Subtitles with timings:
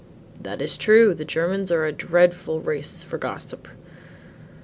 [0.41, 3.67] "That is true; the Germans are a dreadful race for gossip."